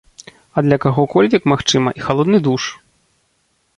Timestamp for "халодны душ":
2.07-2.63